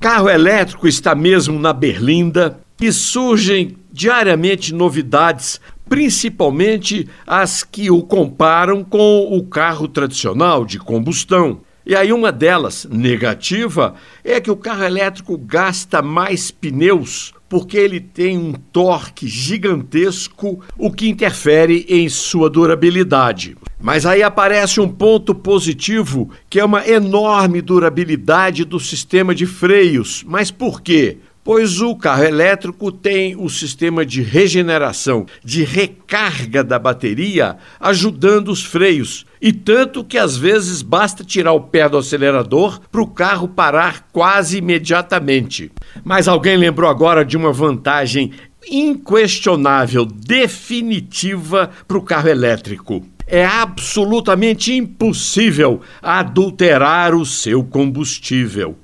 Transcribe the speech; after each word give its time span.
Carro 0.00 0.30
elétrico 0.30 0.86
está 0.86 1.12
mesmo 1.12 1.58
na 1.58 1.72
berlinda 1.72 2.60
e 2.80 2.92
surgem 2.92 3.76
diariamente 3.92 4.72
novidades, 4.72 5.60
principalmente 5.88 7.08
as 7.26 7.64
que 7.64 7.90
o 7.90 8.00
comparam 8.02 8.84
com 8.84 9.36
o 9.36 9.42
carro 9.44 9.88
tradicional 9.88 10.64
de 10.64 10.78
combustão. 10.78 11.62
E 11.88 11.96
aí, 11.96 12.12
uma 12.12 12.30
delas, 12.30 12.86
negativa, 12.90 13.94
é 14.22 14.38
que 14.42 14.50
o 14.50 14.56
carro 14.56 14.84
elétrico 14.84 15.38
gasta 15.38 16.02
mais 16.02 16.50
pneus 16.50 17.32
porque 17.48 17.78
ele 17.78 17.98
tem 17.98 18.36
um 18.36 18.52
torque 18.52 19.26
gigantesco, 19.26 20.60
o 20.76 20.92
que 20.92 21.08
interfere 21.08 21.86
em 21.88 22.06
sua 22.10 22.50
durabilidade. 22.50 23.56
Mas 23.80 24.04
aí 24.04 24.22
aparece 24.22 24.82
um 24.82 24.88
ponto 24.88 25.34
positivo, 25.34 26.28
que 26.50 26.60
é 26.60 26.64
uma 26.64 26.86
enorme 26.86 27.62
durabilidade 27.62 28.66
do 28.66 28.78
sistema 28.78 29.34
de 29.34 29.46
freios. 29.46 30.22
Mas 30.28 30.50
por 30.50 30.82
quê? 30.82 31.16
Pois 31.48 31.80
o 31.80 31.96
carro 31.96 32.24
elétrico 32.24 32.92
tem 32.92 33.34
o 33.34 33.48
sistema 33.48 34.04
de 34.04 34.20
regeneração, 34.20 35.24
de 35.42 35.64
recarga 35.64 36.62
da 36.62 36.78
bateria, 36.78 37.56
ajudando 37.80 38.48
os 38.48 38.62
freios. 38.62 39.24
E 39.40 39.50
tanto 39.50 40.04
que 40.04 40.18
às 40.18 40.36
vezes 40.36 40.82
basta 40.82 41.24
tirar 41.24 41.52
o 41.52 41.62
pé 41.62 41.88
do 41.88 41.96
acelerador 41.96 42.78
para 42.92 43.00
o 43.00 43.06
carro 43.06 43.48
parar 43.48 44.08
quase 44.12 44.58
imediatamente. 44.58 45.72
Mas 46.04 46.28
alguém 46.28 46.58
lembrou 46.58 46.90
agora 46.90 47.24
de 47.24 47.34
uma 47.34 47.50
vantagem 47.50 48.30
inquestionável, 48.70 50.04
definitiva 50.04 51.70
para 51.88 51.96
o 51.96 52.02
carro 52.02 52.28
elétrico. 52.28 53.02
É 53.26 53.46
absolutamente 53.46 54.74
impossível 54.74 55.80
adulterar 56.02 57.14
o 57.14 57.24
seu 57.24 57.64
combustível. 57.64 58.76